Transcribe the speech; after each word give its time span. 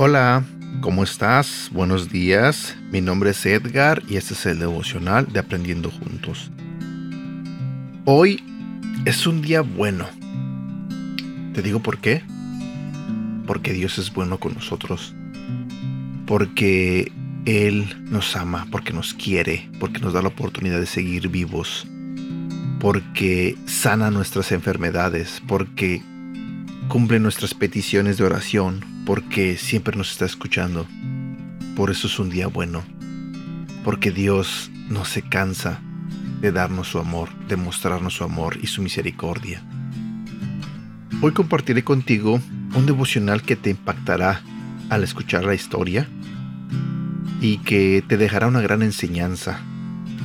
Hola, 0.00 0.44
¿cómo 0.80 1.02
estás? 1.02 1.70
Buenos 1.72 2.08
días. 2.08 2.76
Mi 2.92 3.00
nombre 3.00 3.30
es 3.30 3.44
Edgar 3.44 4.00
y 4.08 4.14
este 4.14 4.34
es 4.34 4.46
el 4.46 4.60
devocional 4.60 5.26
de 5.26 5.40
Aprendiendo 5.40 5.90
Juntos. 5.90 6.52
Hoy 8.04 8.40
es 9.06 9.26
un 9.26 9.42
día 9.42 9.62
bueno. 9.62 10.06
¿Te 11.52 11.62
digo 11.62 11.80
por 11.80 11.98
qué? 11.98 12.22
Porque 13.44 13.72
Dios 13.72 13.98
es 13.98 14.12
bueno 14.12 14.38
con 14.38 14.54
nosotros. 14.54 15.16
Porque 16.26 17.10
Él 17.44 17.92
nos 18.08 18.36
ama, 18.36 18.68
porque 18.70 18.92
nos 18.92 19.14
quiere, 19.14 19.68
porque 19.80 19.98
nos 19.98 20.12
da 20.12 20.22
la 20.22 20.28
oportunidad 20.28 20.78
de 20.78 20.86
seguir 20.86 21.26
vivos. 21.26 21.88
Porque 22.78 23.56
sana 23.66 24.12
nuestras 24.12 24.52
enfermedades, 24.52 25.42
porque 25.48 26.02
cumple 26.86 27.18
nuestras 27.18 27.52
peticiones 27.52 28.16
de 28.16 28.22
oración, 28.22 28.84
porque 29.08 29.56
siempre 29.56 29.96
nos 29.96 30.10
está 30.10 30.26
escuchando. 30.26 30.86
Por 31.76 31.90
eso 31.90 32.08
es 32.08 32.18
un 32.18 32.28
día 32.28 32.46
bueno, 32.46 32.84
porque 33.82 34.10
Dios 34.10 34.70
no 34.90 35.06
se 35.06 35.22
cansa 35.22 35.80
de 36.42 36.52
darnos 36.52 36.88
su 36.88 36.98
amor, 36.98 37.30
de 37.48 37.56
mostrarnos 37.56 38.12
su 38.12 38.24
amor 38.24 38.58
y 38.60 38.66
su 38.66 38.82
misericordia. 38.82 39.62
Hoy 41.22 41.32
compartiré 41.32 41.84
contigo 41.84 42.38
un 42.74 42.84
devocional 42.84 43.40
que 43.40 43.56
te 43.56 43.70
impactará 43.70 44.42
al 44.90 45.02
escuchar 45.04 45.44
la 45.44 45.54
historia 45.54 46.06
y 47.40 47.56
que 47.60 48.04
te 48.06 48.18
dejará 48.18 48.46
una 48.46 48.60
gran 48.60 48.82
enseñanza. 48.82 49.58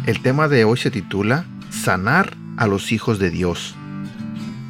El 0.05 0.21
tema 0.21 0.49
de 0.49 0.65
hoy 0.65 0.77
se 0.77 0.91
titula 0.91 1.45
Sanar 1.69 2.35
a 2.57 2.67
los 2.67 2.91
hijos 2.91 3.17
de 3.17 3.29
Dios. 3.29 3.75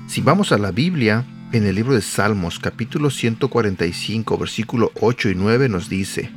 Si 0.06 0.22
vamos 0.22 0.52
a 0.52 0.60
la 0.60 0.70
Biblia, 0.70 1.26
en 1.54 1.68
el 1.68 1.76
libro 1.76 1.94
de 1.94 2.02
Salmos 2.02 2.58
capítulo 2.58 3.12
145 3.12 4.40
versículo 4.40 4.92
8 5.00 5.30
y 5.30 5.36
9 5.36 5.70
nos 5.70 5.88
dice, 5.88 6.32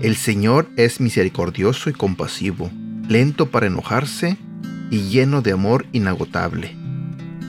El 0.00 0.14
Señor 0.14 0.68
es 0.76 1.00
misericordioso 1.00 1.90
y 1.90 1.92
compasivo, 1.92 2.70
lento 3.08 3.50
para 3.50 3.66
enojarse 3.66 4.36
y 4.92 5.08
lleno 5.08 5.42
de 5.42 5.50
amor 5.50 5.84
inagotable. 5.90 6.76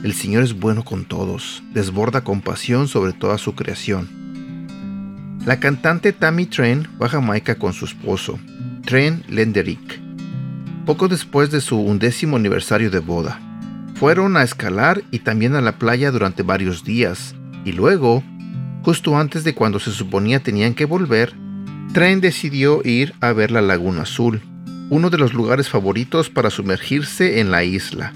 El 0.04 0.14
Señor 0.14 0.44
es 0.44 0.54
bueno 0.54 0.84
con 0.84 1.06
todos, 1.06 1.62
desborda 1.72 2.24
compasión 2.24 2.88
sobre 2.88 3.14
toda 3.14 3.38
su 3.38 3.54
creación. 3.54 4.10
La 5.46 5.60
cantante 5.60 6.14
Tammy 6.14 6.48
Tren 6.48 6.88
va 7.00 7.06
a 7.06 7.10
Jamaica 7.10 7.60
con 7.60 7.74
su 7.74 7.86
esposo, 7.86 8.40
Tren 8.86 9.24
Lenderick, 9.30 10.02
poco 10.88 11.08
después 11.08 11.52
de 11.52 11.62
su 11.62 11.80
undécimo 11.80 12.38
aniversario 12.38 12.90
de 12.90 13.00
boda. 13.00 13.51
Fueron 14.02 14.36
a 14.36 14.42
escalar 14.42 15.04
y 15.12 15.20
también 15.20 15.54
a 15.54 15.62
la 15.62 15.74
playa 15.74 16.10
durante 16.10 16.42
varios 16.42 16.84
días, 16.84 17.36
y 17.66 17.72
luego, 17.72 18.24
justo 18.82 19.16
antes 19.16 19.44
de 19.44 19.54
cuando 19.54 19.80
se 19.80 19.92
suponía 19.92 20.40
tenían 20.40 20.74
que 20.74 20.86
volver, 20.86 21.36
Tren 21.94 22.20
decidió 22.20 22.82
ir 22.84 23.14
a 23.22 23.32
ver 23.32 23.52
la 23.52 23.62
Laguna 23.62 24.02
Azul, 24.02 24.42
uno 24.90 25.12
de 25.12 25.20
los 25.20 25.36
lugares 25.36 25.70
favoritos 25.70 26.32
para 26.32 26.50
sumergirse 26.50 27.42
en 27.42 27.52
la 27.52 27.64
isla. 27.64 28.12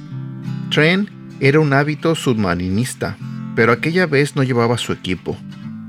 Tren 0.71 1.07
era 1.39 1.59
un 1.59 1.71
hábito 1.71 2.15
submarinista, 2.15 3.15
pero 3.55 3.71
aquella 3.71 4.07
vez 4.07 4.35
no 4.35 4.41
llevaba 4.41 4.79
su 4.79 4.91
equipo. 4.91 5.37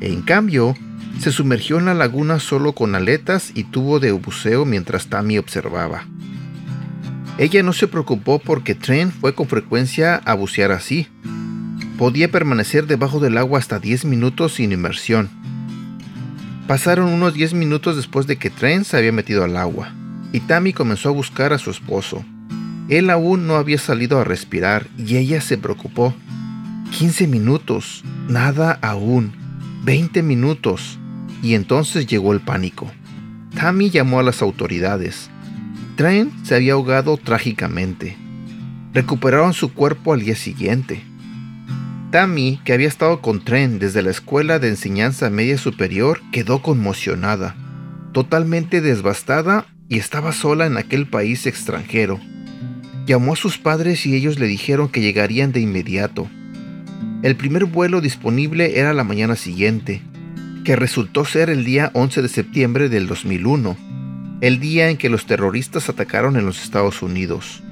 En 0.00 0.20
cambio, 0.20 0.74
se 1.20 1.32
sumergió 1.32 1.78
en 1.78 1.86
la 1.86 1.94
laguna 1.94 2.38
solo 2.38 2.72
con 2.72 2.94
aletas 2.94 3.50
y 3.54 3.64
tubo 3.64 3.98
de 3.98 4.12
buceo 4.12 4.66
mientras 4.66 5.06
Tammy 5.06 5.38
observaba. 5.38 6.04
Ella 7.38 7.62
no 7.62 7.74
se 7.74 7.86
preocupó 7.86 8.38
porque 8.38 8.74
Tren 8.74 9.12
fue 9.12 9.34
con 9.34 9.46
frecuencia 9.46 10.16
a 10.16 10.34
bucear 10.34 10.72
así. 10.72 11.06
Podía 11.98 12.30
permanecer 12.30 12.86
debajo 12.86 13.20
del 13.20 13.36
agua 13.36 13.58
hasta 13.58 13.78
10 13.78 14.06
minutos 14.06 14.54
sin 14.54 14.72
inmersión. 14.72 15.28
Pasaron 16.66 17.12
unos 17.12 17.34
10 17.34 17.54
minutos 17.54 17.96
después 17.96 18.26
de 18.26 18.36
que 18.36 18.50
Tren 18.50 18.84
se 18.84 18.96
había 18.96 19.12
metido 19.12 19.44
al 19.44 19.56
agua, 19.56 19.92
y 20.32 20.40
Tammy 20.40 20.72
comenzó 20.72 21.10
a 21.10 21.12
buscar 21.12 21.52
a 21.52 21.58
su 21.58 21.70
esposo. 21.70 22.24
Él 22.88 23.10
aún 23.10 23.46
no 23.46 23.56
había 23.56 23.78
salido 23.78 24.18
a 24.18 24.24
respirar 24.24 24.86
y 24.96 25.16
ella 25.16 25.40
se 25.40 25.58
preocupó. 25.58 26.14
15 26.98 27.26
minutos, 27.26 28.04
nada 28.28 28.78
aún. 28.80 29.32
20 29.84 30.22
minutos. 30.22 30.98
Y 31.42 31.54
entonces 31.54 32.06
llegó 32.06 32.32
el 32.32 32.40
pánico. 32.40 32.90
Tammy 33.54 33.90
llamó 33.90 34.20
a 34.20 34.22
las 34.22 34.40
autoridades. 34.40 35.30
Tren 35.96 36.30
se 36.42 36.54
había 36.54 36.74
ahogado 36.74 37.16
trágicamente. 37.16 38.18
Recuperaron 38.92 39.54
su 39.54 39.72
cuerpo 39.72 40.12
al 40.12 40.20
día 40.20 40.36
siguiente. 40.36 41.02
Tammy, 42.10 42.60
que 42.66 42.74
había 42.74 42.86
estado 42.86 43.22
con 43.22 43.42
Tren 43.42 43.78
desde 43.78 44.02
la 44.02 44.10
escuela 44.10 44.58
de 44.58 44.68
enseñanza 44.68 45.30
media 45.30 45.56
superior, 45.56 46.20
quedó 46.32 46.60
conmocionada, 46.60 47.56
totalmente 48.12 48.82
devastada 48.82 49.64
y 49.88 49.96
estaba 49.96 50.32
sola 50.32 50.66
en 50.66 50.76
aquel 50.76 51.08
país 51.08 51.46
extranjero. 51.46 52.20
Llamó 53.06 53.32
a 53.32 53.36
sus 53.36 53.56
padres 53.56 54.04
y 54.04 54.14
ellos 54.14 54.38
le 54.38 54.46
dijeron 54.48 54.90
que 54.90 55.00
llegarían 55.00 55.50
de 55.50 55.60
inmediato. 55.60 56.28
El 57.22 57.36
primer 57.36 57.64
vuelo 57.64 58.02
disponible 58.02 58.78
era 58.78 58.92
la 58.92 59.04
mañana 59.04 59.34
siguiente, 59.34 60.02
que 60.62 60.76
resultó 60.76 61.24
ser 61.24 61.48
el 61.48 61.64
día 61.64 61.90
11 61.94 62.20
de 62.20 62.28
septiembre 62.28 62.90
del 62.90 63.06
2001 63.06 63.85
el 64.40 64.60
día 64.60 64.90
en 64.90 64.96
que 64.96 65.08
los 65.08 65.26
terroristas 65.26 65.88
atacaron 65.88 66.36
en 66.36 66.44
los 66.44 66.62
Estados 66.62 67.02
Unidos. 67.02 67.62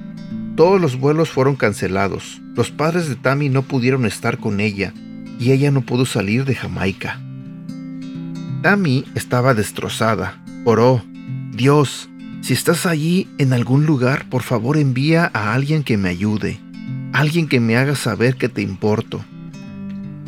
Todos 0.55 0.81
los 0.81 0.97
vuelos 0.97 1.29
fueron 1.29 1.55
cancelados. 1.55 2.41
Los 2.55 2.71
padres 2.71 3.09
de 3.09 3.15
Tammy 3.15 3.49
no 3.49 3.63
pudieron 3.63 4.05
estar 4.05 4.37
con 4.37 4.59
ella 4.59 4.93
y 5.39 5.51
ella 5.51 5.69
no 5.71 5.81
pudo 5.81 6.05
salir 6.05 6.45
de 6.45 6.55
Jamaica. 6.55 7.19
Tammy 8.61 9.05
estaba 9.15 9.53
destrozada. 9.53 10.41
Oró, 10.63 11.03
Dios, 11.51 12.09
si 12.41 12.53
estás 12.53 12.85
allí 12.85 13.27
en 13.37 13.53
algún 13.53 13.85
lugar, 13.85 14.29
por 14.29 14.43
favor 14.43 14.77
envía 14.77 15.29
a 15.33 15.53
alguien 15.53 15.83
que 15.83 15.97
me 15.97 16.09
ayude, 16.09 16.59
alguien 17.13 17.47
que 17.47 17.59
me 17.59 17.77
haga 17.77 17.95
saber 17.95 18.35
que 18.35 18.49
te 18.49 18.61
importo. 18.61 19.23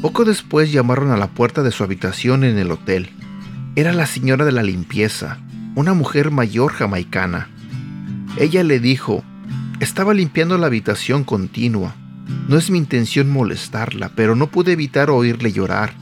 Poco 0.01 0.25
después 0.25 0.71
llamaron 0.71 1.11
a 1.11 1.17
la 1.17 1.27
puerta 1.27 1.63
de 1.63 1.71
su 1.71 1.83
habitación 1.83 2.43
en 2.43 2.57
el 2.57 2.69
hotel. 2.69 3.09
Era 3.75 3.93
la 3.93 4.05
señora 4.05 4.45
de 4.45 4.51
la 4.51 4.61
limpieza, 4.61 5.39
una 5.77 5.93
mujer 5.93 6.31
mayor 6.31 6.73
jamaicana. 6.73 7.49
Ella 8.39 8.63
le 8.63 8.79
dijo, 8.79 9.23
estaba 9.79 10.15
limpiando 10.15 10.57
la 10.57 10.65
habitación 10.65 11.23
continua. 11.23 11.93
No 12.49 12.57
es 12.57 12.71
mi 12.71 12.79
intención 12.79 13.29
molestarla, 13.29 14.09
pero 14.15 14.35
no 14.35 14.47
pude 14.47 14.71
evitar 14.71 15.11
oírle 15.11 15.51
llorar, 15.51 15.93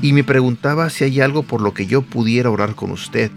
y 0.00 0.12
me 0.12 0.22
preguntaba 0.22 0.90
si 0.90 1.02
hay 1.02 1.20
algo 1.20 1.42
por 1.42 1.60
lo 1.60 1.74
que 1.74 1.86
yo 1.86 2.02
pudiera 2.02 2.50
orar 2.50 2.76
con 2.76 2.92
usted. 2.92 3.32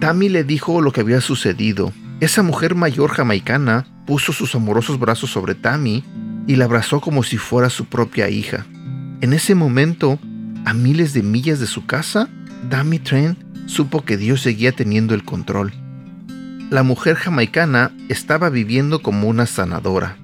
Tammy 0.00 0.28
le 0.28 0.42
dijo 0.42 0.80
lo 0.80 0.90
que 0.90 1.02
había 1.02 1.20
sucedido. 1.20 1.92
Esa 2.18 2.42
mujer 2.42 2.74
mayor 2.74 3.12
jamaicana 3.12 3.86
puso 4.08 4.32
sus 4.32 4.56
amorosos 4.56 4.98
brazos 4.98 5.30
sobre 5.30 5.54
Tammy 5.54 6.02
y 6.48 6.56
la 6.56 6.64
abrazó 6.64 7.00
como 7.00 7.22
si 7.22 7.38
fuera 7.38 7.70
su 7.70 7.84
propia 7.84 8.28
hija. 8.28 8.66
En 9.20 9.34
ese 9.34 9.54
momento, 9.54 10.18
a 10.64 10.74
miles 10.74 11.12
de 11.12 11.22
millas 11.22 11.60
de 11.60 11.68
su 11.68 11.86
casa, 11.86 12.28
Tammy 12.70 12.98
Trent 12.98 13.53
supo 13.66 14.04
que 14.04 14.16
Dios 14.16 14.40
seguía 14.40 14.72
teniendo 14.72 15.14
el 15.14 15.24
control. 15.24 15.72
La 16.70 16.82
mujer 16.82 17.16
jamaicana 17.16 17.92
estaba 18.08 18.50
viviendo 18.50 19.02
como 19.02 19.28
una 19.28 19.46
sanadora. 19.46 20.16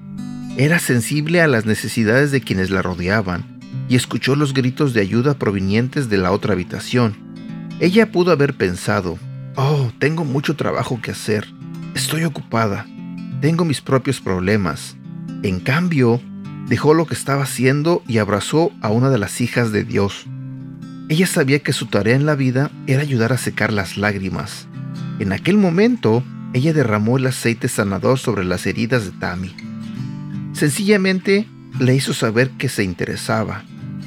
Era 0.57 0.79
sensible 0.79 1.41
a 1.41 1.47
las 1.47 1.65
necesidades 1.65 2.31
de 2.31 2.41
quienes 2.41 2.69
la 2.69 2.81
rodeaban 2.81 3.59
y 3.87 3.95
escuchó 3.95 4.35
los 4.35 4.53
gritos 4.53 4.93
de 4.93 5.01
ayuda 5.01 5.35
provenientes 5.35 6.09
de 6.09 6.17
la 6.17 6.31
otra 6.31 6.53
habitación. 6.53 7.15
Ella 7.79 8.11
pudo 8.11 8.31
haber 8.31 8.55
pensado, 8.55 9.17
oh, 9.55 9.91
tengo 9.99 10.25
mucho 10.25 10.55
trabajo 10.55 10.99
que 11.01 11.11
hacer, 11.11 11.47
estoy 11.95 12.23
ocupada, 12.25 12.85
tengo 13.39 13.65
mis 13.65 13.81
propios 13.81 14.21
problemas. 14.21 14.97
En 15.43 15.59
cambio, 15.59 16.21
dejó 16.67 16.93
lo 16.93 17.05
que 17.05 17.13
estaba 17.13 17.43
haciendo 17.43 18.03
y 18.07 18.17
abrazó 18.17 18.71
a 18.81 18.89
una 18.89 19.09
de 19.09 19.17
las 19.17 19.41
hijas 19.41 19.71
de 19.71 19.83
Dios. 19.83 20.27
Ella 21.11 21.27
sabía 21.27 21.59
que 21.59 21.73
su 21.73 21.87
tarea 21.87 22.15
en 22.15 22.25
la 22.25 22.35
vida 22.35 22.71
era 22.87 23.01
ayudar 23.01 23.33
a 23.33 23.37
secar 23.37 23.73
las 23.73 23.97
lágrimas. 23.97 24.69
En 25.19 25.33
aquel 25.33 25.57
momento, 25.57 26.23
ella 26.53 26.71
derramó 26.71 27.17
el 27.17 27.27
aceite 27.27 27.67
sanador 27.67 28.17
sobre 28.17 28.45
las 28.45 28.65
heridas 28.65 29.03
de 29.03 29.11
Tammy. 29.19 29.53
Sencillamente 30.53 31.49
le 31.81 31.95
hizo 31.95 32.13
saber 32.13 32.51
que 32.51 32.69
se 32.69 32.85
interesaba. 32.85 33.65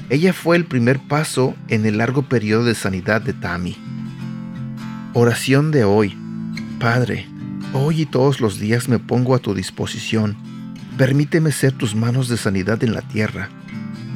Ella 0.09 0.33
fue 0.33 0.57
el 0.57 0.65
primer 0.65 0.99
paso 0.99 1.55
en 1.69 1.85
el 1.85 1.99
largo 1.99 2.23
periodo 2.23 2.65
de 2.65 2.75
sanidad 2.75 3.21
de 3.21 3.35
Tammy. 3.35 3.77
Oración 5.13 5.73
de 5.73 5.85
hoy. 5.85 6.17
Padre, 6.81 7.27
hoy 7.75 8.01
y 8.01 8.07
todos 8.07 8.41
los 8.41 8.59
días 8.59 8.89
me 8.89 8.99
pongo 8.99 9.35
a 9.35 9.41
tu 9.41 9.53
disposición. 9.53 10.39
Permíteme 10.97 11.53
ser 11.53 11.73
tus 11.73 11.95
manos 11.95 12.31
de 12.31 12.39
sanidad 12.39 12.83
en 12.83 12.95
la 12.95 13.03
tierra. 13.03 13.51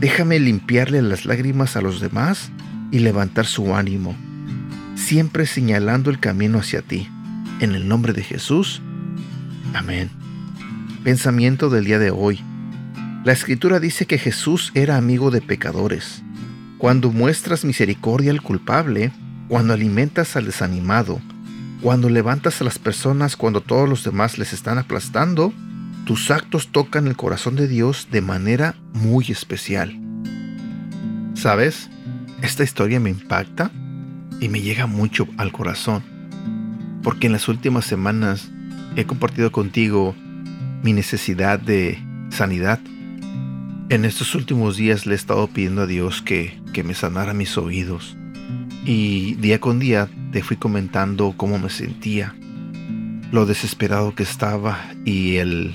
Déjame 0.01 0.41
limpiarle 0.41 1.03
las 1.03 1.27
lágrimas 1.27 1.77
a 1.77 1.83
los 1.83 2.01
demás 2.01 2.51
y 2.91 3.01
levantar 3.01 3.47
su 3.47 3.75
ánimo, 3.75 4.17
siempre 4.95 5.47
señalando 5.47 6.11
el 6.11 6.21
camino 6.21 6.59
hacia 6.59 6.83
ti. 6.83 7.09
En 7.61 7.75
el 7.75 7.89
nombre 7.89 8.13
de 8.13 8.23
Jesús. 8.23 8.81
Amén. 9.75 10.11
Pensamiento 11.03 11.71
del 11.71 11.85
día 11.85 11.99
de 11.99 12.11
hoy. 12.11 12.41
La 13.25 13.33
escritura 13.33 13.81
dice 13.81 14.07
que 14.07 14.19
Jesús 14.19 14.71
era 14.75 14.97
amigo 14.97 15.31
de 15.31 15.41
pecadores. 15.41 16.23
Cuando 16.79 17.11
muestras 17.11 17.65
misericordia 17.65 18.31
al 18.31 18.43
culpable, 18.43 19.11
cuando 19.49 19.75
alimentas 19.75 20.37
al 20.37 20.47
desanimado, 20.47 21.21
cuando 21.83 22.09
levantas 22.09 22.61
a 22.61 22.65
las 22.65 22.79
personas 22.79 23.37
cuando 23.37 23.61
todos 23.61 23.89
los 23.89 24.05
demás 24.05 24.39
les 24.39 24.53
están 24.53 24.79
aplastando, 24.79 25.53
tus 26.05 26.31
actos 26.31 26.69
tocan 26.69 27.07
el 27.07 27.17
corazón 27.17 27.55
de 27.55 27.69
Dios 27.69 28.09
de 28.11 28.21
manera 28.21 28.75
muy 28.95 29.27
especial. 29.29 29.99
¿Sabes? 31.35 31.91
Esta 32.43 32.63
historia 32.63 33.01
me 33.01 33.11
impacta 33.11 33.73
y 34.41 34.49
me 34.49 34.61
llega 34.61 34.87
mucho 34.87 35.27
al 35.39 35.51
corazón, 35.51 36.05
porque 37.03 37.27
en 37.27 37.33
las 37.33 37.49
últimas 37.49 37.85
semanas 37.85 38.49
he 38.95 39.05
compartido 39.07 39.51
contigo 39.51 40.15
mi 40.85 40.93
necesidad 40.93 41.59
de 41.59 41.99
sanidad. 42.31 42.79
En 43.89 44.05
estos 44.05 44.37
últimos 44.37 44.77
días 44.77 45.05
le 45.05 45.15
he 45.15 45.17
estado 45.17 45.49
pidiendo 45.49 45.83
a 45.83 45.87
Dios 45.87 46.23
que, 46.23 46.61
que 46.73 46.85
me 46.85 46.95
sanara 46.95 47.35
mis 47.35 47.59
oídos. 47.59 48.17
Y 48.85 49.35
día 49.35 49.59
con 49.59 49.81
día 49.81 50.09
te 50.31 50.45
fui 50.45 50.57
comentando 50.57 51.35
cómo 51.37 51.59
me 51.59 51.71
sentía, 51.71 52.37
lo 53.33 53.47
desesperado 53.47 54.15
que 54.15 54.23
estaba 54.23 54.79
y 55.05 55.37
el 55.37 55.75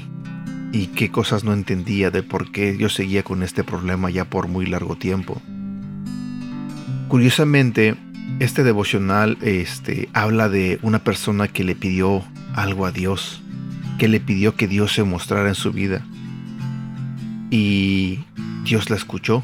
y 0.71 0.87
qué 0.87 1.11
cosas 1.11 1.43
no 1.43 1.53
entendía 1.53 2.09
de 2.09 2.23
por 2.23 2.51
qué 2.51 2.77
yo 2.77 2.89
seguía 2.89 3.21
con 3.21 3.43
este 3.43 3.63
problema 3.63 4.09
ya 4.09 4.25
por 4.25 4.47
muy 4.47 4.65
largo 4.65 4.95
tiempo. 4.95 5.41
Curiosamente, 7.13 7.95
este 8.39 8.63
devocional 8.63 9.37
este, 9.41 10.09
habla 10.13 10.49
de 10.49 10.79
una 10.81 11.03
persona 11.03 11.47
que 11.47 11.63
le 11.63 11.75
pidió 11.75 12.23
algo 12.55 12.87
a 12.87 12.91
Dios, 12.91 13.43
que 13.99 14.07
le 14.07 14.19
pidió 14.19 14.55
que 14.55 14.67
Dios 14.67 14.93
se 14.93 15.03
mostrara 15.03 15.47
en 15.47 15.53
su 15.53 15.71
vida. 15.71 16.03
Y 17.51 18.21
Dios 18.63 18.89
la 18.89 18.95
escuchó 18.95 19.43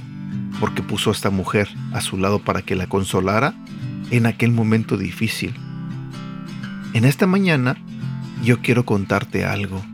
porque 0.60 0.82
puso 0.82 1.12
a 1.12 1.14
esta 1.14 1.30
mujer 1.30 1.70
a 1.94 2.02
su 2.02 2.18
lado 2.18 2.40
para 2.40 2.64
que 2.64 2.76
la 2.76 2.88
consolara 2.88 3.54
en 4.10 4.26
aquel 4.26 4.52
momento 4.52 4.98
difícil. 4.98 5.54
En 6.94 7.06
esta 7.06 7.28
mañana 7.28 7.78
yo 8.44 8.64
quiero 8.64 8.84
contarte 8.84 9.46
algo. 9.46 9.86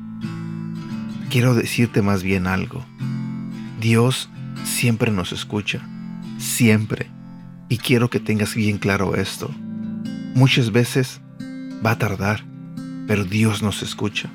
Quiero 1.30 1.54
decirte 1.54 2.02
más 2.02 2.24
bien 2.24 2.48
algo. 2.48 2.86
Dios 3.82 4.30
siempre 4.64 5.12
nos 5.12 5.34
escucha, 5.34 5.82
siempre. 6.38 7.14
Y 7.68 7.78
quiero 7.78 8.10
que 8.10 8.20
tengas 8.20 8.56
bien 8.56 8.78
claro 8.78 9.16
esto. 9.16 9.50
Muchas 10.36 10.72
veces 10.72 11.22
va 11.86 11.92
a 11.92 11.98
tardar, 11.98 12.44
pero 13.08 13.24
Dios 13.24 13.64
nos 13.64 13.82
escucha. 13.82 14.30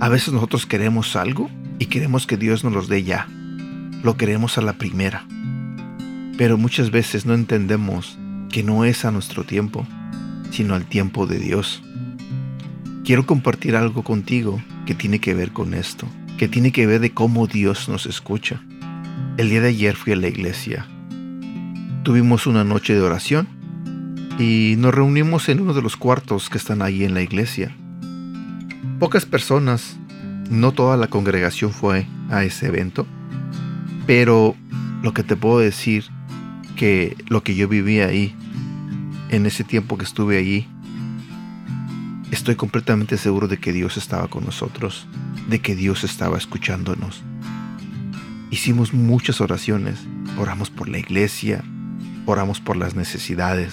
A 0.00 0.08
veces 0.08 0.32
nosotros 0.32 0.66
queremos 0.66 1.14
algo 1.16 1.48
y 1.78 1.86
queremos 1.86 2.26
que 2.26 2.36
Dios 2.36 2.64
nos 2.64 2.72
los 2.72 2.88
dé 2.88 3.04
ya. 3.04 3.28
Lo 4.02 4.16
queremos 4.16 4.58
a 4.58 4.62
la 4.62 4.74
primera. 4.74 5.26
Pero 6.36 6.58
muchas 6.58 6.90
veces 6.90 7.24
no 7.24 7.34
entendemos 7.34 8.18
que 8.50 8.62
no 8.62 8.84
es 8.84 9.04
a 9.04 9.10
nuestro 9.10 9.44
tiempo, 9.44 9.86
sino 10.50 10.74
al 10.74 10.86
tiempo 10.86 11.26
de 11.26 11.38
Dios. 11.38 11.82
Quiero 13.04 13.26
compartir 13.26 13.76
algo 13.76 14.02
contigo 14.02 14.60
que 14.86 14.94
tiene 14.94 15.20
que 15.20 15.34
ver 15.34 15.52
con 15.52 15.74
esto, 15.74 16.06
que 16.38 16.48
tiene 16.48 16.72
que 16.72 16.86
ver 16.86 17.00
de 17.00 17.12
cómo 17.12 17.46
Dios 17.46 17.88
nos 17.88 18.06
escucha. 18.06 18.60
El 19.36 19.50
día 19.50 19.60
de 19.60 19.68
ayer 19.68 19.96
fui 19.96 20.12
a 20.12 20.16
la 20.16 20.28
iglesia. 20.28 20.86
Tuvimos 22.06 22.46
una 22.46 22.62
noche 22.62 22.94
de 22.94 23.00
oración 23.00 23.48
y 24.38 24.76
nos 24.78 24.94
reunimos 24.94 25.48
en 25.48 25.58
uno 25.58 25.74
de 25.74 25.82
los 25.82 25.96
cuartos 25.96 26.48
que 26.48 26.56
están 26.56 26.80
ahí 26.80 27.02
en 27.02 27.14
la 27.14 27.20
iglesia. 27.20 27.74
Pocas 29.00 29.26
personas, 29.26 29.96
no 30.48 30.70
toda 30.70 30.96
la 30.96 31.08
congregación 31.08 31.72
fue 31.72 32.06
a 32.30 32.44
ese 32.44 32.68
evento, 32.68 33.08
pero 34.06 34.54
lo 35.02 35.12
que 35.14 35.24
te 35.24 35.34
puedo 35.34 35.58
decir 35.58 36.04
que 36.76 37.16
lo 37.26 37.42
que 37.42 37.56
yo 37.56 37.66
viví 37.66 37.98
ahí, 37.98 38.36
en 39.30 39.44
ese 39.44 39.64
tiempo 39.64 39.98
que 39.98 40.04
estuve 40.04 40.38
allí, 40.38 40.68
estoy 42.30 42.54
completamente 42.54 43.18
seguro 43.18 43.48
de 43.48 43.58
que 43.58 43.72
Dios 43.72 43.96
estaba 43.96 44.28
con 44.28 44.44
nosotros, 44.44 45.08
de 45.50 45.58
que 45.58 45.74
Dios 45.74 46.04
estaba 46.04 46.38
escuchándonos. 46.38 47.24
Hicimos 48.52 48.94
muchas 48.94 49.40
oraciones, 49.40 49.98
oramos 50.38 50.70
por 50.70 50.88
la 50.88 50.98
iglesia, 50.98 51.64
oramos 52.26 52.60
por 52.60 52.76
las 52.76 52.94
necesidades. 52.94 53.72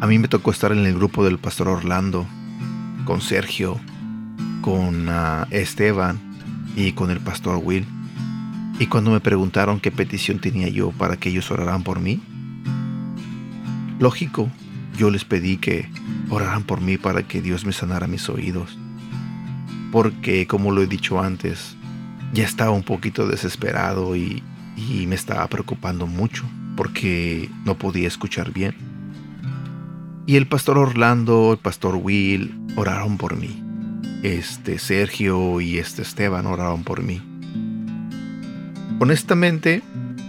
A 0.00 0.06
mí 0.06 0.18
me 0.18 0.28
tocó 0.28 0.50
estar 0.50 0.72
en 0.72 0.84
el 0.84 0.94
grupo 0.94 1.24
del 1.24 1.38
pastor 1.38 1.68
Orlando, 1.68 2.26
con 3.06 3.20
Sergio, 3.20 3.80
con 4.60 5.08
ah, 5.08 5.46
Esteban 5.50 6.20
y 6.76 6.92
con 6.92 7.10
el 7.10 7.20
pastor 7.20 7.60
Will. 7.62 7.86
Y 8.78 8.86
cuando 8.86 9.12
me 9.12 9.20
preguntaron 9.20 9.80
qué 9.80 9.92
petición 9.92 10.40
tenía 10.40 10.68
yo 10.68 10.90
para 10.90 11.16
que 11.16 11.28
ellos 11.28 11.50
oraran 11.50 11.84
por 11.84 12.00
mí, 12.00 12.20
lógico, 14.00 14.50
yo 14.98 15.10
les 15.10 15.24
pedí 15.24 15.58
que 15.58 15.88
oraran 16.28 16.64
por 16.64 16.80
mí 16.80 16.98
para 16.98 17.22
que 17.22 17.40
Dios 17.40 17.64
me 17.64 17.72
sanara 17.72 18.08
mis 18.08 18.28
oídos. 18.28 18.76
Porque, 19.92 20.48
como 20.48 20.72
lo 20.72 20.82
he 20.82 20.88
dicho 20.88 21.20
antes, 21.22 21.76
ya 22.32 22.42
estaba 22.42 22.72
un 22.72 22.82
poquito 22.82 23.28
desesperado 23.28 24.16
y, 24.16 24.42
y 24.76 25.06
me 25.06 25.14
estaba 25.14 25.46
preocupando 25.46 26.08
mucho 26.08 26.44
porque 26.76 27.50
no 27.64 27.76
podía 27.76 28.08
escuchar 28.08 28.52
bien. 28.52 28.74
Y 30.26 30.36
el 30.36 30.46
pastor 30.46 30.78
Orlando, 30.78 31.52
el 31.52 31.58
pastor 31.58 31.96
Will 31.96 32.54
oraron 32.76 33.18
por 33.18 33.36
mí. 33.36 33.62
Este 34.22 34.78
Sergio 34.78 35.60
y 35.60 35.78
este 35.78 36.02
Esteban 36.02 36.46
oraron 36.46 36.82
por 36.82 37.02
mí. 37.02 37.20
Honestamente, 39.00 39.82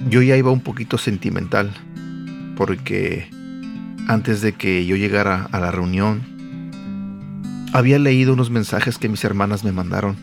yo 0.09 0.21
ya 0.21 0.35
iba 0.35 0.51
un 0.51 0.59
poquito 0.59 0.97
sentimental, 0.97 1.71
porque 2.57 3.29
antes 4.07 4.41
de 4.41 4.53
que 4.53 4.85
yo 4.85 4.95
llegara 4.95 5.47
a 5.51 5.59
la 5.59 5.71
reunión, 5.71 6.23
había 7.73 7.99
leído 7.99 8.33
unos 8.33 8.49
mensajes 8.49 8.97
que 8.97 9.09
mis 9.09 9.23
hermanas 9.23 9.63
me 9.63 9.71
mandaron. 9.71 10.15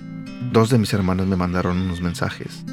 Dos 0.52 0.70
de 0.70 0.78
mis 0.78 0.92
hermanas 0.92 1.26
me 1.26 1.36
mandaron 1.36 1.78
unos 1.78 2.00
mensajes. 2.00 2.64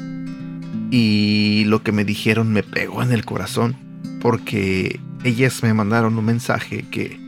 Y 0.90 1.64
lo 1.66 1.82
que 1.82 1.92
me 1.92 2.04
dijeron 2.04 2.52
me 2.52 2.62
pegó 2.62 3.02
en 3.02 3.12
el 3.12 3.24
corazón, 3.24 3.76
porque 4.20 5.00
ellas 5.24 5.62
me 5.62 5.74
mandaron 5.74 6.18
un 6.18 6.24
mensaje 6.24 6.84
que 6.90 7.18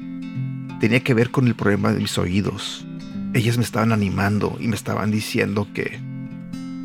tenía 0.81 1.01
que 1.01 1.15
ver 1.15 1.31
con 1.31 1.47
el 1.47 1.55
problema 1.55 1.93
de 1.93 2.01
mis 2.01 2.19
oídos. 2.19 2.87
Ellas 3.35 3.57
me 3.57 3.65
estaban 3.65 3.93
animando 3.93 4.57
y 4.61 4.69
me 4.69 4.77
estaban 4.77 5.11
diciendo 5.11 5.69
que, 5.75 6.01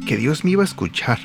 que 0.05 0.17
Dios 0.17 0.43
me 0.43 0.51
iba 0.51 0.63
a 0.63 0.65
escuchar 0.65 1.20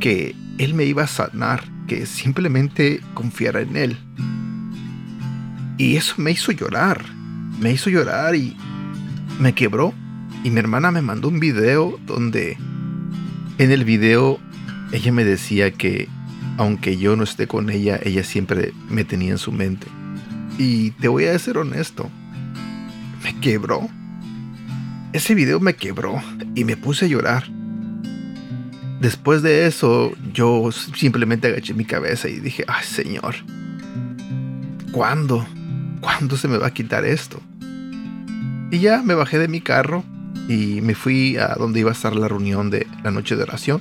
que 0.00 0.34
Él 0.58 0.74
me 0.74 0.84
iba 0.84 1.04
a 1.04 1.08
sanar, 1.08 1.64
que 1.86 2.06
simplemente 2.06 3.00
confiara 3.14 3.60
en 3.60 3.76
Él. 3.76 3.96
Y 5.78 5.96
eso 5.96 6.14
me 6.18 6.30
hizo 6.30 6.52
llorar, 6.52 7.04
me 7.60 7.72
hizo 7.72 7.90
llorar 7.90 8.34
y 8.34 8.56
me 9.40 9.54
quebró. 9.54 9.94
Y 10.44 10.50
mi 10.50 10.58
hermana 10.58 10.90
me 10.90 11.02
mandó 11.02 11.28
un 11.28 11.40
video 11.40 11.98
donde 12.06 12.56
en 13.58 13.70
el 13.70 13.84
video 13.84 14.38
ella 14.92 15.12
me 15.12 15.24
decía 15.24 15.70
que 15.70 16.08
aunque 16.58 16.96
yo 16.96 17.16
no 17.16 17.24
esté 17.24 17.46
con 17.46 17.70
ella, 17.70 17.98
ella 18.02 18.24
siempre 18.24 18.72
me 18.88 19.04
tenía 19.04 19.32
en 19.32 19.38
su 19.38 19.52
mente. 19.52 19.86
Y 20.58 20.92
te 20.92 21.08
voy 21.08 21.26
a 21.26 21.38
ser 21.38 21.58
honesto, 21.58 22.10
me 23.22 23.38
quebró. 23.40 23.88
Ese 25.12 25.34
video 25.34 25.60
me 25.60 25.74
quebró 25.74 26.22
y 26.54 26.64
me 26.64 26.76
puse 26.76 27.06
a 27.06 27.08
llorar. 27.08 27.44
Después 29.00 29.42
de 29.42 29.66
eso, 29.66 30.12
yo 30.32 30.70
simplemente 30.72 31.48
agaché 31.48 31.74
mi 31.74 31.84
cabeza 31.84 32.28
y 32.28 32.40
dije, 32.40 32.64
ay 32.66 32.84
Señor, 32.84 33.34
¿cuándo? 34.92 35.46
¿Cuándo 36.00 36.36
se 36.36 36.48
me 36.48 36.56
va 36.56 36.68
a 36.68 36.74
quitar 36.74 37.04
esto? 37.04 37.42
Y 38.70 38.78
ya 38.78 39.02
me 39.02 39.14
bajé 39.14 39.38
de 39.38 39.48
mi 39.48 39.60
carro 39.60 40.04
y 40.48 40.80
me 40.80 40.94
fui 40.94 41.36
a 41.36 41.54
donde 41.54 41.80
iba 41.80 41.90
a 41.90 41.92
estar 41.92 42.14
la 42.14 42.28
reunión 42.28 42.70
de 42.70 42.86
la 43.02 43.10
noche 43.10 43.36
de 43.36 43.42
oración. 43.42 43.80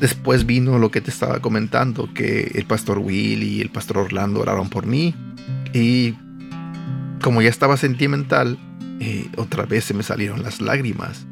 Después 0.00 0.46
vino 0.46 0.78
lo 0.78 0.90
que 0.90 1.00
te 1.00 1.10
estaba 1.10 1.40
comentando, 1.40 2.12
que 2.14 2.52
el 2.54 2.64
pastor 2.66 2.98
Will 2.98 3.42
y 3.42 3.60
el 3.60 3.70
pastor 3.70 3.98
Orlando 3.98 4.40
oraron 4.40 4.68
por 4.68 4.86
mí. 4.86 5.14
Y 5.72 6.14
como 7.20 7.42
ya 7.42 7.48
estaba 7.48 7.76
sentimental, 7.76 8.58
eh, 9.00 9.28
otra 9.36 9.66
vez 9.66 9.84
se 9.84 9.94
me 9.94 10.04
salieron 10.04 10.42
las 10.44 10.60
lágrimas. 10.60 11.26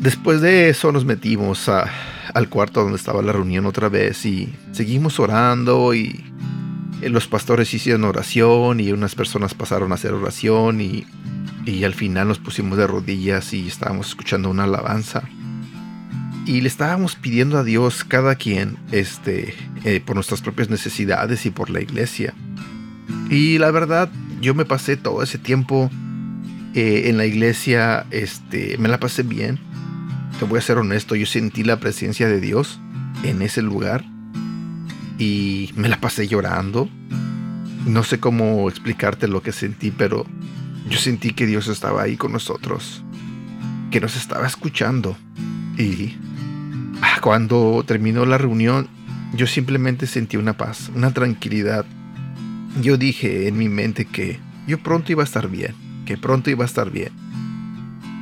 Después 0.00 0.40
de 0.40 0.70
eso 0.70 0.92
nos 0.92 1.04
metimos 1.04 1.68
al 1.68 2.48
cuarto 2.48 2.82
donde 2.82 2.96
estaba 2.96 3.22
la 3.22 3.32
reunión 3.32 3.66
otra 3.66 3.88
vez 3.88 4.24
y 4.24 4.52
seguimos 4.72 5.20
orando 5.20 5.94
y 5.94 6.24
eh, 7.02 7.10
los 7.10 7.28
pastores 7.28 7.72
hicieron 7.74 8.04
oración 8.04 8.80
y 8.80 8.92
unas 8.92 9.14
personas 9.14 9.54
pasaron 9.54 9.92
a 9.92 9.96
hacer 9.96 10.12
oración 10.12 10.80
y, 10.80 11.04
al 11.84 11.94
final 11.94 12.28
nos 12.28 12.38
pusimos 12.38 12.76
de 12.78 12.86
rodillas 12.86 13.52
y 13.52 13.68
estábamos 13.68 14.08
escuchando 14.08 14.50
una 14.50 14.64
alabanza. 14.64 15.22
Y 16.44 16.60
le 16.60 16.68
estábamos 16.68 17.14
pidiendo 17.14 17.56
a 17.58 17.64
Dios 17.64 18.04
cada 18.04 18.34
quien 18.34 18.76
este 18.90 19.54
eh, 19.84 20.00
por 20.04 20.16
nuestras 20.16 20.40
propias 20.40 20.70
necesidades 20.70 21.46
y 21.46 21.50
por 21.50 21.70
la 21.70 21.80
iglesia. 21.80 22.34
Y 23.30 23.58
la 23.58 23.70
verdad 23.70 24.10
yo 24.40 24.54
me 24.54 24.64
pasé 24.64 24.96
todo 24.96 25.22
ese 25.22 25.38
tiempo 25.38 25.88
eh, 26.74 27.10
en 27.10 27.18
la 27.18 27.26
iglesia 27.26 28.06
este 28.10 28.76
me 28.78 28.88
la 28.88 28.98
pasé 28.98 29.22
bien. 29.22 29.58
Te 30.38 30.44
voy 30.46 30.58
a 30.58 30.62
ser 30.62 30.78
honesto, 30.78 31.14
yo 31.14 31.26
sentí 31.26 31.62
la 31.62 31.78
presencia 31.78 32.26
de 32.26 32.40
Dios 32.40 32.80
en 33.22 33.42
ese 33.42 33.62
lugar 33.62 34.04
y 35.18 35.70
me 35.76 35.88
la 35.88 36.00
pasé 36.00 36.26
llorando. 36.26 36.88
No 37.86 38.02
sé 38.02 38.18
cómo 38.18 38.68
explicarte 38.68 39.28
lo 39.28 39.42
que 39.42 39.52
sentí, 39.52 39.90
pero 39.90 40.26
yo 40.92 40.98
sentí 40.98 41.32
que 41.32 41.46
Dios 41.46 41.68
estaba 41.68 42.02
ahí 42.02 42.18
con 42.18 42.32
nosotros, 42.32 43.02
que 43.90 43.98
nos 43.98 44.14
estaba 44.14 44.46
escuchando. 44.46 45.16
Y 45.78 46.18
ah, 47.00 47.18
cuando 47.22 47.82
terminó 47.86 48.26
la 48.26 48.36
reunión, 48.36 48.88
yo 49.34 49.46
simplemente 49.46 50.06
sentí 50.06 50.36
una 50.36 50.52
paz, 50.52 50.90
una 50.94 51.10
tranquilidad. 51.14 51.86
Yo 52.82 52.98
dije 52.98 53.48
en 53.48 53.56
mi 53.56 53.70
mente 53.70 54.04
que 54.04 54.38
yo 54.66 54.82
pronto 54.82 55.10
iba 55.10 55.22
a 55.22 55.24
estar 55.24 55.48
bien, 55.48 55.74
que 56.04 56.18
pronto 56.18 56.50
iba 56.50 56.64
a 56.64 56.66
estar 56.66 56.90
bien. 56.90 57.12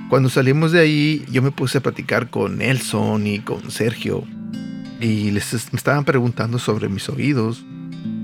Cuando 0.08 0.28
salimos 0.28 0.70
de 0.70 0.78
ahí, 0.78 1.24
yo 1.28 1.42
me 1.42 1.50
puse 1.50 1.78
a 1.78 1.82
platicar 1.82 2.30
con 2.30 2.58
Nelson 2.58 3.26
y 3.26 3.40
con 3.40 3.72
Sergio. 3.72 4.22
Y 5.00 5.32
les 5.32 5.54
estaban 5.54 6.04
preguntando 6.04 6.60
sobre 6.60 6.88
mis 6.88 7.08
oídos. 7.08 7.64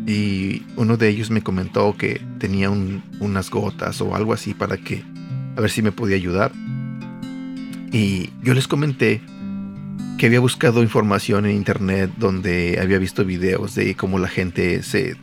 Y 0.06 0.62
uno 0.76 0.96
de 0.96 1.08
ellos 1.08 1.30
me 1.30 1.42
comentó 1.42 1.96
que 1.96 2.20
tenía 2.38 2.70
unas 2.70 3.50
gotas 3.50 4.00
o 4.00 4.14
algo 4.14 4.32
así 4.32 4.54
para 4.54 4.76
que, 4.76 5.02
a 5.56 5.60
ver 5.60 5.70
si 5.70 5.82
me 5.82 5.92
podía 5.92 6.16
ayudar. 6.16 6.52
Y 7.92 8.30
yo 8.42 8.54
les 8.54 8.68
comenté 8.68 9.20
que 10.18 10.26
había 10.26 10.40
buscado 10.40 10.82
información 10.82 11.46
en 11.46 11.56
internet 11.56 12.10
donde 12.18 12.78
había 12.80 12.98
visto 12.98 13.25
videos 13.25 13.75
de 13.75 13.94
cómo 13.96 14.18
la 14.18 14.28
gente 14.28 14.82
se, 14.82 15.16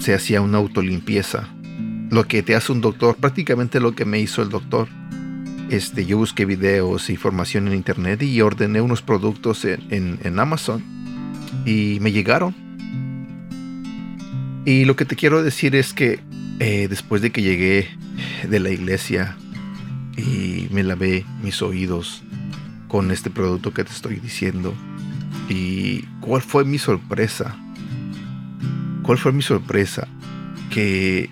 se 0.00 0.14
hacía 0.14 0.40
una 0.40 0.58
autolimpieza. 0.58 1.48
Lo 2.10 2.24
que 2.24 2.42
te 2.42 2.54
hace 2.54 2.72
un 2.72 2.80
doctor, 2.80 3.16
prácticamente 3.16 3.80
lo 3.80 3.94
que 3.94 4.04
me 4.04 4.18
hizo 4.18 4.42
el 4.42 4.48
doctor 4.48 4.88
este, 5.70 6.06
yo 6.06 6.16
busqué 6.18 6.44
videos, 6.44 7.10
información 7.10 7.66
en 7.66 7.74
internet 7.74 8.22
y 8.22 8.40
ordené 8.40 8.80
unos 8.80 9.02
productos 9.02 9.64
en, 9.64 10.38
Amazon 10.38 10.82
y 11.64 11.98
me 12.00 12.12
llegaron. 12.12 12.54
Y 14.66 14.84
lo 14.84 14.96
que 14.96 15.06
te 15.06 15.16
quiero 15.16 15.42
decir 15.42 15.74
es 15.74 15.94
que 15.94 16.20
eh, 16.58 16.88
después 16.90 17.22
de 17.22 17.32
que 17.32 17.40
llegué 17.40 17.88
de 18.46 18.60
la 18.60 18.68
iglesia 18.68 19.36
y 20.18 20.68
me 20.70 20.82
lavé 20.82 21.24
mis 21.42 21.62
oídos 21.62 22.22
con 22.88 23.10
este 23.10 23.30
producto 23.30 23.72
que 23.72 23.84
te 23.84 23.92
estoy 23.92 24.16
diciendo, 24.16 24.74
y 25.48 26.02
cuál 26.20 26.42
fue 26.42 26.66
mi 26.66 26.76
sorpresa, 26.76 27.56
cuál 29.02 29.16
fue 29.16 29.32
mi 29.32 29.42
sorpresa, 29.42 30.06
que 30.70 31.30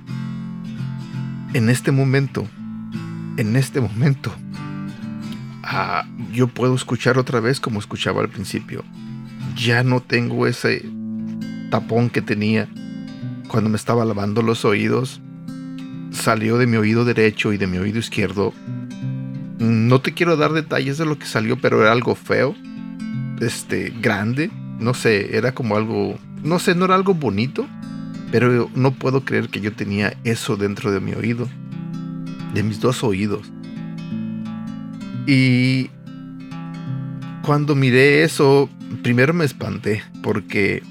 en 1.53 1.69
este 1.69 1.91
momento 1.91 2.49
en 3.37 3.57
este 3.57 3.81
momento, 3.81 4.33
ah, 5.63 6.07
yo 6.33 6.49
puedo 6.49 6.75
escuchar 6.75 7.19
otra 7.19 7.41
vez 7.41 7.61
como 7.61 7.81
escuchaba 7.81 8.21
al 8.21 8.29
principio. 8.29 8.85
Ya 9.57 9.83
no 9.83 10.01
tengo 10.01 10.47
ese 10.47 10.85
tapón 11.71 12.11
que 12.11 12.23
tenía 12.23 12.69
cuando 13.55 13.71
me 13.71 13.77
estaba 13.77 14.05
lavando 14.05 14.43
los 14.43 14.65
oídos. 14.65 15.21
Salió 16.11 16.59
de 16.59 16.67
mi 16.67 16.77
oído 16.77 17.05
derecho 17.05 17.53
y 17.53 17.57
de 17.57 17.69
mi 17.69 17.79
oído 17.79 18.01
izquierdo. 18.01 18.53
No 19.61 20.01
te 20.01 20.13
quiero 20.13 20.37
dar 20.37 20.53
detalles 20.53 20.99
de 20.99 21.07
lo 21.07 21.21
que 21.21 21.27
salió, 21.27 21.57
pero 21.61 21.81
era 21.81 21.93
algo 21.93 22.17
feo. 22.17 22.57
Este, 23.41 23.95
grande. 24.01 24.51
No 24.81 24.93
sé, 24.93 25.37
era 25.37 25.55
como 25.55 25.77
algo. 25.77 26.19
No 26.43 26.59
sé, 26.59 26.75
no 26.75 26.87
era 26.87 26.97
algo 26.97 27.15
bonito. 27.15 27.65
Pero 28.33 28.69
no 28.75 28.91
puedo 28.91 29.25
creer 29.25 29.49
que 29.49 29.61
yo 29.61 29.73
tenía 29.73 30.17
eso 30.25 30.57
dentro 30.57 30.91
de 30.91 30.99
mi 30.99 31.13
oído 31.13 31.49
de 32.55 32.65
mis 32.65 32.81
dos 32.81 33.05
oídos. 33.05 33.53
Y 35.29 35.91
cuando 37.45 37.77
miré 37.77 38.25
eso, 38.25 38.69
primero 39.05 39.33
me 39.33 39.45
espanté 39.45 40.03
porque 40.25 40.83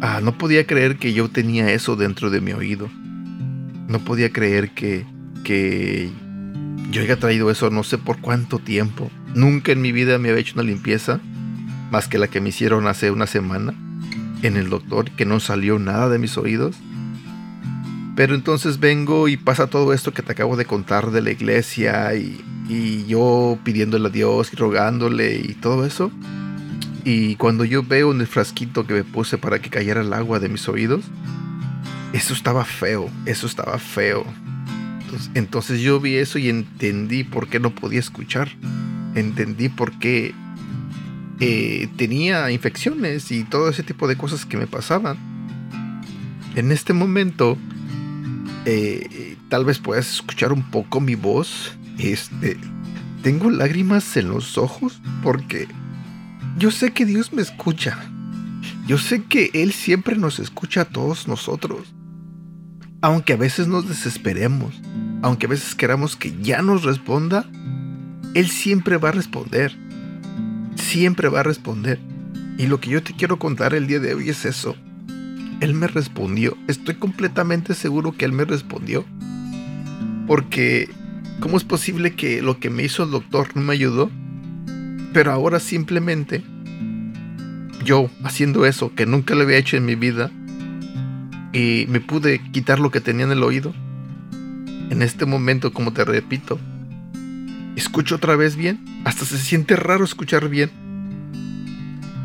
ah, 0.00 0.20
no 0.22 0.36
podía 0.36 0.66
creer 0.66 0.96
que 0.96 1.12
yo 1.12 1.28
tenía 1.28 1.72
eso 1.72 1.96
dentro 1.96 2.30
de 2.30 2.40
mi 2.40 2.52
oído. 2.52 2.88
No 3.88 3.98
podía 4.00 4.32
creer 4.32 4.70
que, 4.70 5.04
que 5.44 6.10
yo 6.90 7.02
haya 7.02 7.16
traído 7.16 7.50
eso 7.50 7.70
no 7.70 7.82
sé 7.82 7.98
por 7.98 8.20
cuánto 8.20 8.58
tiempo. 8.58 9.10
Nunca 9.34 9.72
en 9.72 9.80
mi 9.80 9.92
vida 9.92 10.18
me 10.18 10.30
había 10.30 10.40
hecho 10.40 10.54
una 10.54 10.64
limpieza 10.64 11.20
más 11.90 12.08
que 12.08 12.18
la 12.18 12.28
que 12.28 12.40
me 12.40 12.50
hicieron 12.50 12.86
hace 12.86 13.10
una 13.10 13.26
semana 13.26 13.74
en 14.42 14.56
el 14.56 14.70
doctor, 14.70 15.10
que 15.10 15.26
no 15.26 15.40
salió 15.40 15.78
nada 15.78 16.08
de 16.08 16.18
mis 16.18 16.36
oídos. 16.38 16.76
Pero 18.16 18.34
entonces 18.34 18.80
vengo 18.80 19.28
y 19.28 19.36
pasa 19.36 19.68
todo 19.68 19.92
esto 19.92 20.12
que 20.12 20.22
te 20.22 20.32
acabo 20.32 20.56
de 20.56 20.64
contar 20.64 21.10
de 21.10 21.22
la 21.22 21.30
iglesia 21.30 22.14
y, 22.14 22.44
yo 23.08 23.58
pidiéndole 23.64 24.06
a 24.06 24.10
Dios 24.10 24.52
y 24.52 24.56
rogándole 24.56 25.36
y 25.36 25.54
todo 25.54 25.84
eso. 25.84 26.12
Y 27.04 27.36
cuando 27.36 27.64
yo 27.64 27.82
veo 27.82 28.12
en 28.12 28.20
el 28.20 28.26
frasquito 28.26 28.86
que 28.86 28.94
me 28.94 29.04
puse 29.04 29.38
para 29.38 29.60
que 29.60 29.70
cayera 29.70 30.02
el 30.02 30.12
agua 30.12 30.38
de 30.38 30.48
mis 30.48 30.68
oídos, 30.68 31.04
eso 32.12 32.34
estaba 32.34 32.64
feo, 32.64 33.08
eso 33.26 33.46
estaba 33.46 33.78
feo. 33.78 34.24
Entonces, 35.34 35.80
yo 35.80 36.00
vi 36.00 36.16
eso 36.16 36.38
y 36.38 36.48
entendí 36.48 37.24
por 37.24 37.48
qué 37.48 37.58
no 37.58 37.70
podía 37.74 38.00
escuchar. 38.00 38.48
Entendí 39.14 39.68
por 39.68 39.98
qué 39.98 40.34
eh, 41.40 41.88
tenía 41.96 42.50
infecciones 42.50 43.32
y 43.32 43.44
todo 43.44 43.68
ese 43.68 43.82
tipo 43.82 44.06
de 44.06 44.16
cosas 44.16 44.44
que 44.44 44.56
me 44.56 44.66
pasaban. 44.66 45.18
En 46.54 46.70
este 46.70 46.92
momento 46.92 47.56
eh, 48.66 49.36
tal 49.48 49.64
vez 49.64 49.78
puedas 49.78 50.10
escuchar 50.10 50.52
un 50.52 50.62
poco 50.62 51.00
mi 51.00 51.14
voz. 51.14 51.72
Este, 51.98 52.56
tengo 53.22 53.50
lágrimas 53.50 54.16
en 54.16 54.28
los 54.28 54.58
ojos 54.58 55.00
porque 55.22 55.68
yo 56.60 56.70
sé 56.70 56.92
que 56.92 57.06
Dios 57.06 57.32
me 57.32 57.40
escucha. 57.40 57.98
Yo 58.86 58.98
sé 58.98 59.24
que 59.24 59.50
Él 59.54 59.72
siempre 59.72 60.14
nos 60.14 60.38
escucha 60.38 60.82
a 60.82 60.84
todos 60.84 61.26
nosotros. 61.26 61.94
Aunque 63.00 63.32
a 63.32 63.36
veces 63.36 63.66
nos 63.66 63.88
desesperemos, 63.88 64.78
aunque 65.22 65.46
a 65.46 65.48
veces 65.48 65.74
queramos 65.74 66.16
que 66.16 66.34
ya 66.42 66.60
nos 66.60 66.82
responda, 66.84 67.46
Él 68.34 68.50
siempre 68.50 68.98
va 68.98 69.08
a 69.08 69.12
responder. 69.12 69.74
Siempre 70.76 71.30
va 71.30 71.40
a 71.40 71.44
responder. 71.44 71.98
Y 72.58 72.66
lo 72.66 72.78
que 72.78 72.90
yo 72.90 73.02
te 73.02 73.14
quiero 73.14 73.38
contar 73.38 73.72
el 73.72 73.86
día 73.86 73.98
de 73.98 74.12
hoy 74.12 74.28
es 74.28 74.44
eso. 74.44 74.76
Él 75.60 75.72
me 75.72 75.86
respondió. 75.86 76.58
Estoy 76.68 76.96
completamente 76.96 77.72
seguro 77.72 78.12
que 78.12 78.26
Él 78.26 78.32
me 78.32 78.44
respondió. 78.44 79.06
Porque, 80.26 80.90
¿cómo 81.40 81.56
es 81.56 81.64
posible 81.64 82.14
que 82.14 82.42
lo 82.42 82.60
que 82.60 82.68
me 82.68 82.82
hizo 82.82 83.04
el 83.04 83.12
doctor 83.12 83.48
no 83.56 83.62
me 83.62 83.72
ayudó? 83.72 84.10
Pero 85.12 85.32
ahora 85.32 85.60
simplemente, 85.60 86.42
yo 87.84 88.10
haciendo 88.22 88.66
eso 88.66 88.94
que 88.94 89.06
nunca 89.06 89.34
lo 89.34 89.42
había 89.42 89.58
hecho 89.58 89.76
en 89.76 89.84
mi 89.84 89.94
vida, 89.94 90.30
y 91.52 91.86
me 91.88 92.00
pude 92.00 92.40
quitar 92.52 92.78
lo 92.78 92.90
que 92.90 93.00
tenía 93.00 93.24
en 93.24 93.32
el 93.32 93.42
oído. 93.42 93.74
En 94.90 95.02
este 95.02 95.26
momento, 95.26 95.72
como 95.72 95.92
te 95.92 96.04
repito, 96.04 96.58
escucho 97.76 98.16
otra 98.16 98.36
vez 98.36 98.56
bien. 98.56 98.84
Hasta 99.04 99.24
se 99.24 99.38
siente 99.38 99.76
raro 99.76 100.04
escuchar 100.04 100.48
bien. 100.48 100.70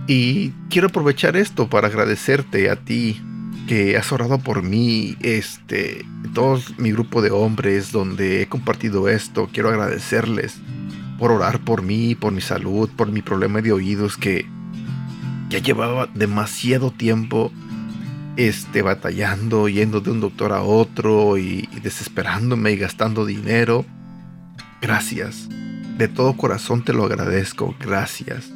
Y 0.07 0.51
quiero 0.69 0.87
aprovechar 0.87 1.35
esto 1.35 1.67
para 1.69 1.87
agradecerte 1.87 2.69
a 2.69 2.75
ti 2.75 3.21
que 3.67 3.97
has 3.97 4.11
orado 4.11 4.37
por 4.37 4.61
mí, 4.61 5.17
este, 5.21 6.05
todo 6.35 6.61
mi 6.77 6.91
grupo 6.91 7.23
de 7.23 7.31
hombres 7.31 7.91
donde 7.91 8.43
he 8.43 8.47
compartido 8.47 9.09
esto. 9.09 9.49
Quiero 9.51 9.69
agradecerles 9.69 10.59
por 11.19 11.31
orar 11.31 11.59
por 11.59 11.81
mí, 11.81 12.15
por 12.15 12.33
mi 12.33 12.41
salud, 12.41 12.89
por 12.95 13.11
mi 13.11 13.21
problema 13.21 13.61
de 13.61 13.71
oídos 13.71 14.17
que 14.17 14.45
ya 15.49 15.59
llevaba 15.59 16.07
demasiado 16.07 16.91
tiempo 16.91 17.51
este, 18.37 18.81
batallando, 18.81 19.69
yendo 19.69 20.01
de 20.01 20.11
un 20.11 20.19
doctor 20.19 20.51
a 20.51 20.61
otro 20.61 21.37
y 21.37 21.67
desesperándome 21.81 22.71
y 22.71 22.77
gastando 22.77 23.25
dinero. 23.25 23.85
Gracias. 24.81 25.47
De 25.97 26.07
todo 26.07 26.35
corazón 26.35 26.83
te 26.83 26.93
lo 26.93 27.05
agradezco. 27.05 27.75
Gracias. 27.79 28.51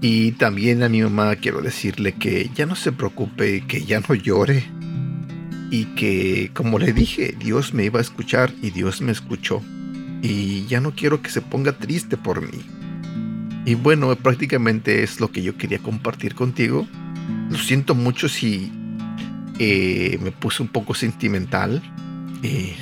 Y 0.00 0.32
también 0.32 0.82
a 0.82 0.88
mi 0.88 1.02
mamá 1.02 1.36
quiero 1.36 1.60
decirle 1.60 2.14
que 2.14 2.50
ya 2.54 2.64
no 2.64 2.74
se 2.74 2.92
preocupe, 2.92 3.66
que 3.66 3.84
ya 3.84 4.00
no 4.00 4.14
llore. 4.14 4.64
Y 5.70 5.84
que, 5.94 6.50
como 6.54 6.78
le 6.78 6.92
dije, 6.92 7.36
Dios 7.38 7.74
me 7.74 7.84
iba 7.84 8.00
a 8.00 8.02
escuchar 8.02 8.52
y 8.62 8.70
Dios 8.70 9.02
me 9.02 9.12
escuchó. 9.12 9.62
Y 10.22 10.66
ya 10.66 10.80
no 10.80 10.92
quiero 10.92 11.22
que 11.22 11.30
se 11.30 11.40
ponga 11.40 11.72
triste 11.72 12.16
por 12.16 12.42
mí. 12.42 12.62
Y 13.64 13.74
bueno, 13.74 14.14
prácticamente 14.16 15.02
es 15.02 15.20
lo 15.20 15.30
que 15.30 15.42
yo 15.42 15.56
quería 15.56 15.78
compartir 15.78 16.34
contigo. 16.34 16.86
Lo 17.50 17.58
siento 17.58 17.94
mucho 17.94 18.28
si 18.28 18.72
eh, 19.58 20.18
me 20.22 20.32
puse 20.32 20.62
un 20.62 20.68
poco 20.68 20.94
sentimental. 20.94 21.82
Y 22.42 22.72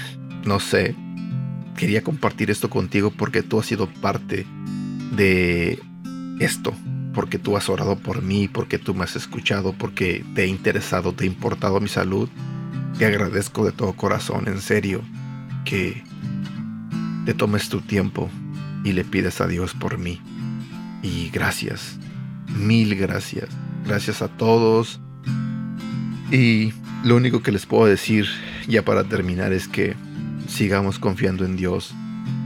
no 0.45 0.61
sé, 0.61 0.95
quería 1.77 2.03
compartir 2.03 2.51
esto 2.51 2.71
contigo 2.71 3.11
porque 3.11 3.43
tú 3.43 3.59
has 3.59 3.67
sido 3.67 3.89
parte 4.01 4.47
de 5.17 5.81
esto, 6.39 6.75
porque 7.13 7.39
tú 7.39 7.57
has 7.57 7.69
orado 7.69 7.99
por 7.99 8.23
mí, 8.23 8.49
porque 8.49 8.79
tú 8.79 8.95
me 8.95 9.05
has 9.05 9.17
escuchado, 9.17 9.73
porque 9.73 10.25
te 10.35 10.45
he 10.45 10.47
interesado, 10.47 11.13
te 11.13 11.25
ha 11.25 11.27
importado 11.27 11.81
mi 11.81 11.89
salud. 11.89 12.29
Te 12.99 13.07
agradezco 13.07 13.65
de 13.65 13.73
todo 13.73 13.93
corazón, 13.93 14.49
en 14.49 14.61
serio, 14.61 15.03
que 15.65 16.03
te 17.29 17.35
tomes 17.35 17.69
tu 17.69 17.83
tiempo 17.83 18.31
y 18.85 18.93
le 18.93 19.05
pides 19.05 19.43
a 19.43 19.47
Dios 19.47 19.75
por 19.75 19.99
mí. 19.99 20.19
Y 21.03 21.29
gracias. 21.29 21.99
Mil 22.57 22.95
gracias. 22.95 23.51
Gracias 23.85 24.23
a 24.23 24.29
todos. 24.29 24.99
Y 26.33 26.73
lo 27.05 27.17
único 27.17 27.43
que 27.43 27.53
les 27.53 27.67
puedo 27.67 27.85
decir 27.85 28.27
ya 28.67 28.83
para 28.83 29.05
terminar 29.05 29.53
es 29.53 29.69
que 29.69 29.95
sigamos 30.49 30.99
confiando 30.99 31.45
en 31.45 31.57
Dios. 31.57 31.95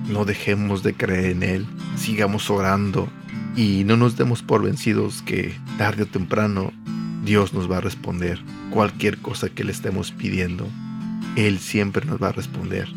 No 0.09 0.25
dejemos 0.25 0.83
de 0.83 0.95
creer 0.95 1.27
en 1.27 1.45
Él. 1.45 1.67
Sigamos 1.95 2.51
orando. 2.51 3.09
Y 3.55 3.85
no 3.85 3.97
nos 3.97 4.17
demos 4.17 4.43
por 4.43 4.65
vencidos 4.65 5.23
que 5.23 5.55
tarde 5.79 6.03
o 6.03 6.07
temprano 6.07 6.73
Dios 7.25 7.55
nos 7.55 7.71
va 7.71 7.77
a 7.77 7.83
responder 7.83 8.41
cualquier 8.73 9.19
cosa 9.19 9.49
que 9.49 9.63
le 9.63 9.71
estemos 9.71 10.11
pidiendo. 10.11 10.67
Él 11.37 11.61
siempre 11.61 12.05
nos 12.05 12.21
va 12.21 12.31
a 12.31 12.33
responder. 12.33 12.89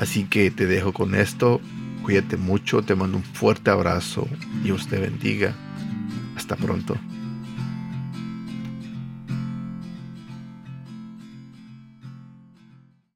Así 0.00 0.24
que 0.24 0.50
te 0.50 0.66
dejo 0.66 0.94
con 0.94 1.14
esto. 1.14 1.60
Cuídate 2.02 2.38
mucho, 2.38 2.82
te 2.82 2.94
mando 2.94 3.18
un 3.18 3.22
fuerte 3.22 3.70
abrazo. 3.70 4.26
Dios 4.64 4.88
te 4.88 4.98
bendiga. 4.98 5.54
Hasta 6.36 6.56
pronto. 6.56 6.96